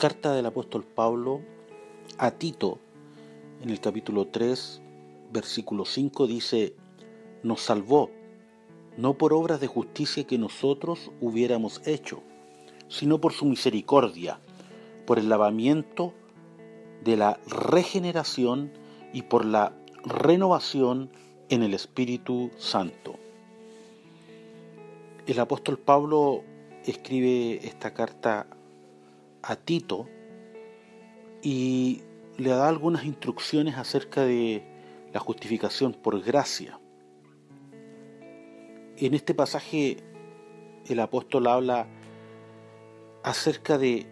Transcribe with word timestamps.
Carta 0.00 0.32
del 0.32 0.46
apóstol 0.46 0.82
Pablo 0.82 1.42
a 2.16 2.30
Tito, 2.30 2.78
en 3.60 3.68
el 3.68 3.80
capítulo 3.80 4.28
3, 4.28 4.80
versículo 5.30 5.84
5, 5.84 6.26
dice, 6.26 6.74
nos 7.42 7.60
salvó, 7.60 8.08
no 8.96 9.18
por 9.18 9.34
obras 9.34 9.60
de 9.60 9.66
justicia 9.66 10.26
que 10.26 10.38
nosotros 10.38 11.10
hubiéramos 11.20 11.86
hecho, 11.86 12.22
sino 12.88 13.20
por 13.20 13.34
su 13.34 13.44
misericordia, 13.44 14.40
por 15.04 15.18
el 15.18 15.28
lavamiento 15.28 16.14
de 17.04 17.18
la 17.18 17.38
regeneración 17.46 18.72
y 19.12 19.20
por 19.20 19.44
la 19.44 19.76
renovación 20.02 21.10
en 21.50 21.62
el 21.62 21.74
Espíritu 21.74 22.50
Santo. 22.56 23.16
El 25.26 25.38
apóstol 25.40 25.78
Pablo 25.78 26.42
escribe 26.86 27.66
esta 27.66 27.92
carta 27.92 28.46
a 29.42 29.56
Tito 29.56 30.08
y 31.42 32.02
le 32.36 32.50
da 32.50 32.68
algunas 32.68 33.04
instrucciones 33.04 33.76
acerca 33.76 34.24
de 34.24 34.62
la 35.12 35.20
justificación 35.20 35.92
por 35.92 36.20
gracia. 36.22 36.78
En 38.96 39.14
este 39.14 39.34
pasaje 39.34 39.98
el 40.88 41.00
apóstol 41.00 41.46
habla 41.46 41.86
acerca 43.22 43.78
de 43.78 44.06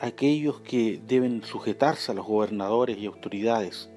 aquellos 0.00 0.60
que 0.60 1.00
deben 1.06 1.42
sujetarse 1.42 2.12
a 2.12 2.14
los 2.14 2.26
gobernadores 2.26 2.98
y 2.98 3.06
autoridades, 3.06 3.90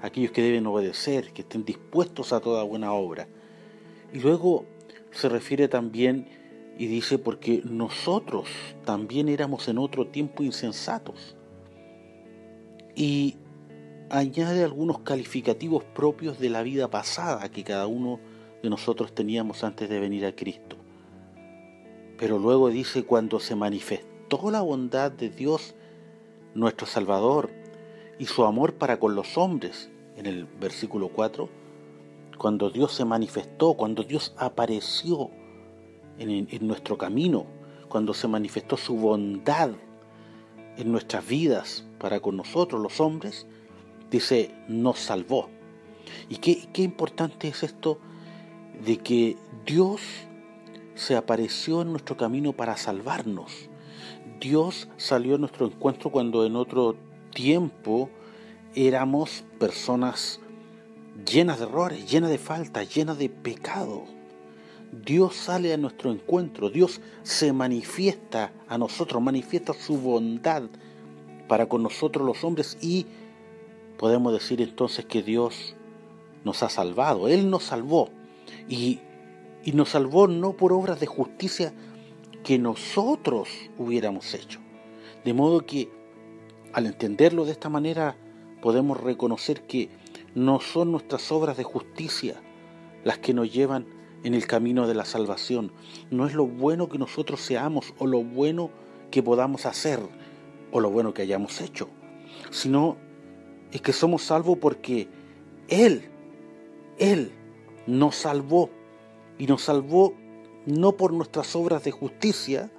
aquellos 0.00 0.32
que 0.32 0.42
deben 0.42 0.66
obedecer, 0.66 1.32
que 1.32 1.42
estén 1.42 1.64
dispuestos 1.64 2.32
a 2.32 2.40
toda 2.40 2.62
buena 2.64 2.92
obra. 2.92 3.28
Y 4.12 4.20
luego 4.20 4.64
se 5.10 5.28
refiere 5.28 5.68
también 5.68 6.28
y 6.82 6.88
dice, 6.88 7.16
porque 7.16 7.62
nosotros 7.64 8.48
también 8.84 9.28
éramos 9.28 9.68
en 9.68 9.78
otro 9.78 10.08
tiempo 10.08 10.42
insensatos. 10.42 11.36
Y 12.96 13.36
añade 14.10 14.64
algunos 14.64 14.98
calificativos 14.98 15.84
propios 15.84 16.40
de 16.40 16.50
la 16.50 16.64
vida 16.64 16.90
pasada 16.90 17.48
que 17.52 17.62
cada 17.62 17.86
uno 17.86 18.18
de 18.64 18.68
nosotros 18.68 19.14
teníamos 19.14 19.62
antes 19.62 19.88
de 19.88 20.00
venir 20.00 20.26
a 20.26 20.34
Cristo. 20.34 20.74
Pero 22.18 22.40
luego 22.40 22.68
dice, 22.68 23.04
cuando 23.04 23.38
se 23.38 23.54
manifestó 23.54 24.50
la 24.50 24.62
bondad 24.62 25.12
de 25.12 25.30
Dios, 25.30 25.76
nuestro 26.56 26.88
Salvador, 26.88 27.52
y 28.18 28.26
su 28.26 28.42
amor 28.42 28.74
para 28.74 28.98
con 28.98 29.14
los 29.14 29.38
hombres, 29.38 29.88
en 30.16 30.26
el 30.26 30.46
versículo 30.46 31.10
4, 31.10 31.48
cuando 32.38 32.70
Dios 32.70 32.92
se 32.92 33.04
manifestó, 33.04 33.74
cuando 33.74 34.02
Dios 34.02 34.34
apareció 34.36 35.30
en, 36.18 36.66
nuestro 36.66 36.98
camino, 36.98 37.46
cuando 37.88 38.14
se 38.14 38.28
manifestó 38.28 38.76
su 38.76 38.96
bondad 38.96 39.70
en 40.76 40.92
nuestras 40.92 41.26
vidas 41.26 41.84
para 41.98 42.20
con 42.20 42.36
nosotros 42.36 42.80
los 42.80 43.00
hombres, 43.00 43.46
dice, 44.10 44.54
nos 44.68 44.98
salvó. 44.98 45.48
Y 46.28 46.36
qué, 46.36 46.68
qué 46.72 46.82
importante 46.82 47.48
es 47.48 47.62
esto 47.62 47.98
de 48.84 48.98
que 48.98 49.36
Dios 49.66 50.00
se 50.94 51.16
apareció 51.16 51.82
en 51.82 51.90
nuestro 51.90 52.16
camino 52.16 52.52
para 52.52 52.76
salvarnos. 52.76 53.68
Dios 54.40 54.88
salió 54.96 55.36
a 55.36 55.38
nuestro 55.38 55.66
encuentro 55.66 56.10
cuando 56.10 56.44
en 56.44 56.56
otro 56.56 56.96
tiempo 57.32 58.10
éramos 58.74 59.44
personas 59.58 60.40
llenas 61.30 61.58
de 61.58 61.66
errores, 61.66 62.10
llenas 62.10 62.30
de 62.30 62.38
faltas, 62.38 62.94
llenas 62.94 63.18
de 63.18 63.28
pecado. 63.28 64.04
Dios 64.92 65.34
sale 65.34 65.72
a 65.72 65.78
nuestro 65.78 66.12
encuentro, 66.12 66.68
Dios 66.68 67.00
se 67.22 67.54
manifiesta 67.54 68.52
a 68.68 68.76
nosotros, 68.76 69.22
manifiesta 69.22 69.72
su 69.72 69.96
bondad 69.96 70.64
para 71.48 71.66
con 71.66 71.82
nosotros 71.82 72.26
los 72.26 72.44
hombres 72.44 72.76
y 72.82 73.06
podemos 73.96 74.34
decir 74.34 74.60
entonces 74.60 75.06
que 75.06 75.22
Dios 75.22 75.76
nos 76.44 76.62
ha 76.62 76.68
salvado, 76.68 77.26
Él 77.28 77.48
nos 77.48 77.64
salvó 77.64 78.10
y, 78.68 79.00
y 79.64 79.72
nos 79.72 79.88
salvó 79.88 80.28
no 80.28 80.52
por 80.52 80.74
obras 80.74 81.00
de 81.00 81.06
justicia 81.06 81.72
que 82.44 82.58
nosotros 82.58 83.48
hubiéramos 83.78 84.34
hecho. 84.34 84.60
De 85.24 85.32
modo 85.32 85.64
que 85.64 85.88
al 86.74 86.84
entenderlo 86.84 87.46
de 87.46 87.52
esta 87.52 87.70
manera 87.70 88.16
podemos 88.60 89.00
reconocer 89.00 89.62
que 89.62 89.88
no 90.34 90.60
son 90.60 90.92
nuestras 90.92 91.32
obras 91.32 91.56
de 91.56 91.64
justicia 91.64 92.42
las 93.04 93.18
que 93.18 93.32
nos 93.32 93.50
llevan 93.50 94.01
en 94.24 94.34
el 94.34 94.46
camino 94.46 94.86
de 94.86 94.94
la 94.94 95.04
salvación. 95.04 95.72
No 96.10 96.26
es 96.26 96.34
lo 96.34 96.46
bueno 96.46 96.88
que 96.88 96.98
nosotros 96.98 97.40
seamos 97.40 97.94
o 97.98 98.06
lo 98.06 98.22
bueno 98.22 98.70
que 99.10 99.22
podamos 99.22 99.66
hacer 99.66 100.00
o 100.70 100.80
lo 100.80 100.90
bueno 100.90 101.12
que 101.12 101.22
hayamos 101.22 101.60
hecho, 101.60 101.88
sino 102.50 102.96
es 103.72 103.80
que 103.80 103.92
somos 103.92 104.22
salvos 104.22 104.58
porque 104.58 105.08
Él, 105.68 106.08
Él 106.98 107.32
nos 107.86 108.16
salvó 108.16 108.70
y 109.38 109.46
nos 109.46 109.62
salvó 109.62 110.14
no 110.66 110.92
por 110.92 111.12
nuestras 111.12 111.54
obras 111.56 111.84
de 111.84 111.90
justicia, 111.90 112.70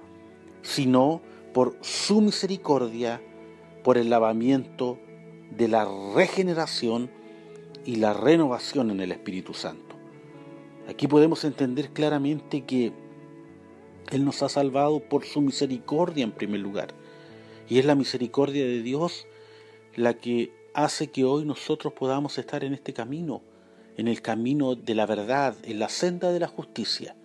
sino 0.62 1.20
por 1.52 1.76
su 1.82 2.20
misericordia, 2.20 3.20
por 3.82 3.98
el 3.98 4.10
lavamiento 4.10 4.98
de 5.50 5.68
la 5.68 5.86
regeneración 6.14 7.10
y 7.84 7.96
la 7.96 8.12
renovación 8.12 8.90
en 8.90 9.00
el 9.00 9.12
Espíritu 9.12 9.54
Santo. 9.54 9.93
Aquí 10.94 11.08
podemos 11.08 11.42
entender 11.42 11.90
claramente 11.90 12.64
que 12.64 12.92
Él 14.12 14.24
nos 14.24 14.44
ha 14.44 14.48
salvado 14.48 15.00
por 15.00 15.24
su 15.24 15.40
misericordia 15.40 16.22
en 16.22 16.30
primer 16.30 16.60
lugar. 16.60 16.94
Y 17.68 17.80
es 17.80 17.84
la 17.84 17.96
misericordia 17.96 18.64
de 18.64 18.80
Dios 18.80 19.26
la 19.96 20.14
que 20.14 20.52
hace 20.72 21.08
que 21.08 21.24
hoy 21.24 21.44
nosotros 21.46 21.94
podamos 21.94 22.38
estar 22.38 22.62
en 22.62 22.74
este 22.74 22.92
camino, 22.92 23.42
en 23.96 24.06
el 24.06 24.22
camino 24.22 24.76
de 24.76 24.94
la 24.94 25.04
verdad, 25.04 25.56
en 25.64 25.80
la 25.80 25.88
senda 25.88 26.30
de 26.30 26.38
la 26.38 26.46
justicia. 26.46 27.16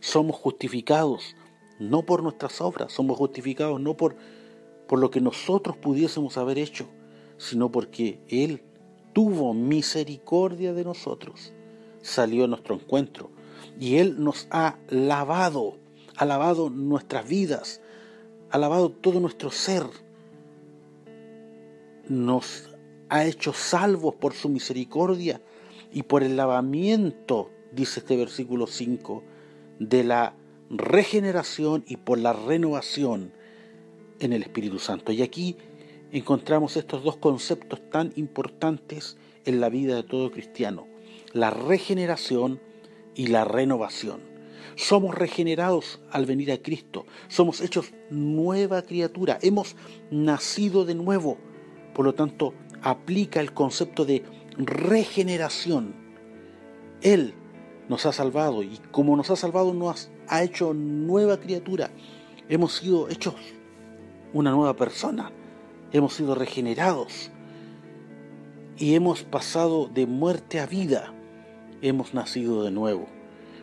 Somos 0.00 0.36
justificados 0.36 1.34
no 1.78 2.02
por 2.02 2.22
nuestras 2.22 2.60
obras, 2.60 2.92
somos 2.92 3.16
justificados 3.16 3.80
no 3.80 3.96
por, 3.96 4.16
por 4.86 4.98
lo 4.98 5.10
que 5.10 5.22
nosotros 5.22 5.78
pudiésemos 5.78 6.36
haber 6.36 6.58
hecho, 6.58 6.88
sino 7.38 7.72
porque 7.72 8.20
Él 8.28 8.60
tuvo 9.14 9.54
misericordia 9.54 10.74
de 10.74 10.84
nosotros 10.84 11.54
salió 12.04 12.44
a 12.44 12.48
nuestro 12.48 12.76
encuentro. 12.76 13.30
Y 13.80 13.96
Él 13.96 14.22
nos 14.22 14.46
ha 14.50 14.78
lavado, 14.88 15.78
ha 16.16 16.24
lavado 16.24 16.70
nuestras 16.70 17.26
vidas, 17.26 17.80
ha 18.50 18.58
lavado 18.58 18.90
todo 18.90 19.18
nuestro 19.18 19.50
ser, 19.50 19.84
nos 22.08 22.70
ha 23.08 23.24
hecho 23.24 23.52
salvos 23.52 24.14
por 24.14 24.34
su 24.34 24.48
misericordia 24.48 25.40
y 25.92 26.02
por 26.02 26.22
el 26.22 26.36
lavamiento, 26.36 27.50
dice 27.72 28.00
este 28.00 28.16
versículo 28.16 28.66
5, 28.66 29.22
de 29.80 30.04
la 30.04 30.34
regeneración 30.70 31.84
y 31.88 31.96
por 31.96 32.18
la 32.18 32.32
renovación 32.32 33.32
en 34.20 34.32
el 34.32 34.42
Espíritu 34.42 34.78
Santo. 34.78 35.10
Y 35.10 35.22
aquí 35.22 35.56
encontramos 36.12 36.76
estos 36.76 37.02
dos 37.02 37.16
conceptos 37.16 37.80
tan 37.90 38.12
importantes 38.16 39.16
en 39.46 39.60
la 39.60 39.68
vida 39.68 39.96
de 39.96 40.02
todo 40.04 40.30
cristiano 40.30 40.93
la 41.34 41.50
regeneración 41.50 42.60
y 43.14 43.26
la 43.26 43.44
renovación. 43.44 44.20
Somos 44.76 45.14
regenerados 45.14 46.00
al 46.10 46.26
venir 46.26 46.50
a 46.52 46.58
Cristo, 46.58 47.06
somos 47.28 47.60
hechos 47.60 47.92
nueva 48.10 48.82
criatura, 48.82 49.38
hemos 49.42 49.76
nacido 50.10 50.84
de 50.84 50.94
nuevo. 50.94 51.36
Por 51.92 52.06
lo 52.06 52.14
tanto, 52.14 52.54
aplica 52.82 53.40
el 53.40 53.52
concepto 53.52 54.04
de 54.04 54.24
regeneración. 54.56 55.94
Él 57.02 57.34
nos 57.88 58.06
ha 58.06 58.12
salvado 58.12 58.62
y 58.62 58.78
como 58.90 59.16
nos 59.16 59.30
ha 59.30 59.36
salvado 59.36 59.74
nos 59.74 60.10
ha 60.28 60.42
hecho 60.42 60.72
nueva 60.72 61.38
criatura. 61.38 61.90
Hemos 62.48 62.76
sido 62.76 63.08
hechos 63.08 63.34
una 64.32 64.50
nueva 64.50 64.74
persona, 64.74 65.32
hemos 65.92 66.14
sido 66.14 66.34
regenerados 66.34 67.30
y 68.76 68.94
hemos 68.94 69.22
pasado 69.22 69.86
de 69.86 70.06
muerte 70.06 70.58
a 70.58 70.66
vida 70.66 71.13
hemos 71.88 72.14
nacido 72.14 72.64
de 72.64 72.70
nuevo. 72.70 73.06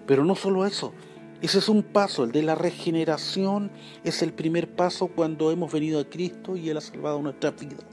Pero 0.05 0.23
no 0.25 0.35
solo 0.35 0.65
eso, 0.65 0.93
ese 1.41 1.57
es 1.57 1.69
un 1.69 1.81
paso, 1.81 2.23
el 2.23 2.31
de 2.31 2.43
la 2.43 2.55
regeneración 2.55 3.71
es 4.03 4.21
el 4.21 4.31
primer 4.31 4.75
paso 4.75 5.07
cuando 5.07 5.51
hemos 5.51 5.71
venido 5.71 5.99
a 5.99 6.05
Cristo 6.05 6.55
y 6.55 6.69
Él 6.69 6.77
ha 6.77 6.81
salvado 6.81 7.21
nuestra 7.21 7.51
vida. 7.51 7.83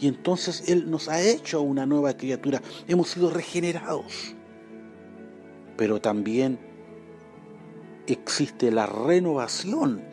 Y 0.00 0.06
entonces 0.06 0.68
Él 0.68 0.90
nos 0.90 1.08
ha 1.08 1.20
hecho 1.20 1.60
una 1.60 1.86
nueva 1.86 2.16
criatura, 2.16 2.62
hemos 2.86 3.08
sido 3.08 3.30
regenerados. 3.30 4.34
Pero 5.76 6.00
también 6.00 6.58
existe 8.06 8.70
la 8.70 8.86
renovación 8.86 10.04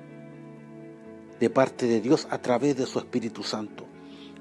de 1.39 1.49
parte 1.49 1.85
de 1.87 2.01
Dios 2.01 2.27
a 2.31 2.39
través 2.39 2.77
de 2.77 2.87
su 2.87 2.97
Espíritu 2.97 3.43
Santo. 3.43 3.85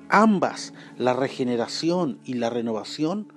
Ambas, 0.09 0.73
la 0.97 1.13
regeneración 1.13 2.21
y 2.25 2.35
la 2.35 2.49
renovación, 2.51 3.33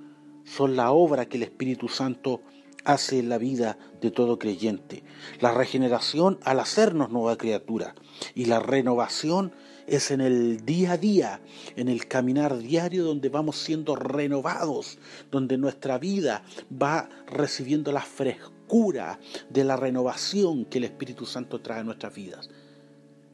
son 0.46 0.76
la 0.76 0.92
obra 0.92 1.28
que 1.28 1.38
el 1.38 1.44
Espíritu 1.44 1.90
Santo 1.90 2.42
hace 2.84 3.20
en 3.20 3.30
la 3.30 3.38
vida 3.38 3.78
de 4.02 4.12
todo 4.12 4.40
creyente. 4.40 5.04
La 5.40 5.54
regeneración 5.54 6.40
al 6.44 6.60
hacernos 6.60 7.10
nueva 7.10 7.38
criatura 7.38 7.96
y 8.36 8.46
la 8.46 8.60
renovación 8.60 9.54
es 9.88 10.12
en 10.12 10.22
el 10.22 10.66
día 10.66 10.94
a 10.94 10.98
día, 10.98 11.42
en 11.76 11.90
el 11.90 12.08
caminar 12.08 12.58
diario 12.58 13.04
donde 13.04 13.30
vamos 13.30 13.58
siendo 13.58 13.96
renovados, 13.96 14.98
donde 15.32 15.58
nuestra 15.58 15.98
vida 15.98 16.44
va 16.72 17.10
recibiendo 17.28 17.92
la 17.92 18.02
frescura 18.02 19.20
de 19.50 19.64
la 19.64 19.76
renovación 19.76 20.66
que 20.66 20.78
el 20.78 20.86
Espíritu 20.86 21.26
Santo 21.26 21.62
trae 21.62 21.82
a 21.82 21.84
nuestras 21.84 22.14
vidas. 22.16 22.50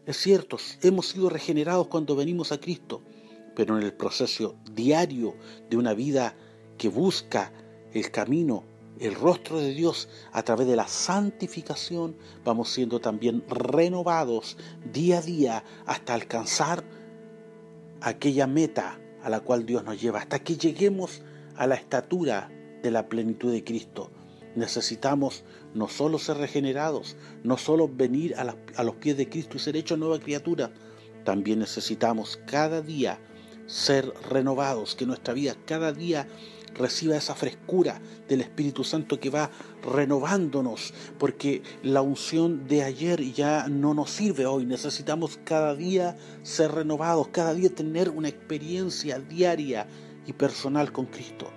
Es 0.06 0.18
cierto, 0.18 0.58
hemos 0.82 1.08
sido 1.10 1.30
regenerados 1.30 1.88
cuando 1.88 2.16
venimos 2.16 2.52
a 2.52 2.60
Cristo, 2.60 3.04
pero 3.56 3.78
en 3.78 3.84
el 3.84 3.94
proceso 3.94 4.56
diario 4.74 5.36
de 5.70 5.78
una 5.78 5.94
vida 5.94 6.36
que 6.80 6.90
busca 6.90 7.52
el 7.94 8.10
camino 8.10 8.64
el 9.00 9.16
rostro 9.16 9.60
de 9.60 9.74
Dios 9.74 10.10
a 10.34 10.44
través 10.44 10.68
de 10.68 10.76
la 10.76 10.88
santificación, 10.88 12.16
vamos 12.44 12.70
siendo 12.70 13.00
también 13.00 13.44
renovados 13.48 14.58
día 14.92 15.20
a 15.20 15.22
día 15.22 15.64
hasta 15.86 16.14
alcanzar 16.14 16.84
aquella 18.02 18.46
meta 18.46 19.00
a 19.24 19.30
la 19.30 19.40
cual 19.40 19.66
Dios 19.66 19.84
nos 19.84 20.02
lleva, 20.02 20.20
hasta 20.20 20.40
que 20.40 20.58
lleguemos 20.58 21.22
a 21.56 21.68
la 21.68 21.76
estatura 21.76 22.52
de 22.82 22.92
la 22.92 23.08
plenitud 23.08 23.52
de 23.52 23.64
Cristo. 23.64 24.12
Necesitamos 24.56 25.44
no 25.74 25.88
solo 25.88 26.20
ser 26.20 26.38
regenerados, 26.38 27.16
no 27.44 27.58
solo 27.58 27.88
venir 27.88 28.36
a, 28.36 28.84
los 28.84 28.96
pies 28.96 29.16
de 29.18 29.30
Cristo 29.30 29.58
y 29.58 29.60
ser 29.60 29.78
hechos 29.78 29.98
nueva 29.98 30.20
criatura, 30.20 30.72
también 31.24 31.60
necesitamos 31.60 32.40
cada 32.48 32.82
día 32.82 33.20
ser 33.66 34.12
renovados, 34.30 34.96
que 34.96 35.06
nuestra 35.06 35.34
vida 35.34 35.56
cada 35.66 35.94
día 35.94 36.28
reciba 36.76 37.16
esa 37.16 37.36
frescura 37.36 38.02
del 38.28 38.42
Espíritu 38.42 38.84
Santo 38.84 39.20
que 39.20 39.30
va 39.30 39.50
renovándonos, 39.84 40.94
porque 41.18 41.62
la 41.84 42.02
unción 42.02 42.68
de 42.68 42.84
ayer 42.84 43.22
ya 43.34 43.68
no 43.68 43.94
nos 43.94 44.12
sirve 44.12 44.46
hoy. 44.46 44.66
Necesitamos 44.66 45.40
cada 45.44 45.76
día 45.76 46.18
ser 46.44 46.72
renovados, 46.72 47.28
cada 47.30 47.54
día 47.54 47.70
tener 47.70 48.10
una 48.10 48.30
experiencia 48.30 49.20
diaria 49.20 49.88
y 50.26 50.34
personal 50.34 50.92
con 50.92 51.06
Cristo. 51.06 51.50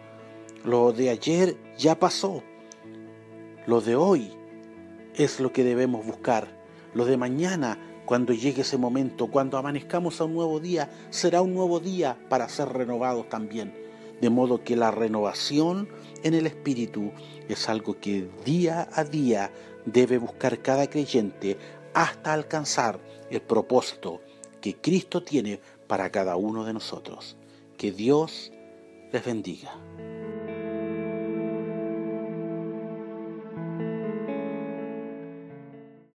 Lo 0.65 0.93
de 0.93 1.11
ayer 1.11 1.57
ya 1.77 1.99
pasó. 1.99 2.43
Lo 3.67 3.81
de 3.81 3.97
hoy 3.97 4.33
es 5.15 5.41
lo 5.41 5.53
que 5.53 5.65
debemos 5.65 6.07
buscar. 6.07 6.61
Lo 6.95 7.05
de 7.05 7.17
mañana 7.17 7.79
cuando 8.05 8.33
llegue 8.33 8.63
ese 8.63 8.77
momento, 8.77 9.29
cuando 9.29 9.57
amanezcamos 9.57 10.21
a 10.21 10.25
un 10.25 10.35
nuevo 10.35 10.61
día, 10.61 10.91
será 11.11 11.41
un 11.41 11.55
nuevo 11.55 11.81
día 11.81 12.19
para 12.29 12.49
ser 12.49 12.69
renovados 12.69 13.29
también. 13.29 13.82
De 14.23 14.31
modo 14.31 14.63
que 14.63 14.77
la 14.77 14.93
renovación 14.93 15.89
en 16.23 16.35
el 16.35 16.47
Espíritu 16.47 17.11
es 17.49 17.69
algo 17.69 17.99
que 17.99 18.29
día 18.45 18.89
a 18.93 19.03
día 19.03 19.51
debe 19.85 20.17
buscar 20.17 20.63
cada 20.63 20.89
creyente 20.89 21.59
hasta 21.93 22.33
alcanzar 22.33 23.01
el 23.31 23.43
propósito 23.43 24.21
que 24.61 24.77
Cristo 24.77 25.25
tiene 25.25 25.59
para 25.89 26.11
cada 26.13 26.37
uno 26.37 26.65
de 26.65 26.73
nosotros. 26.73 27.37
Que 27.77 27.91
Dios 27.91 28.53
les 29.13 29.25
bendiga. 29.25 29.75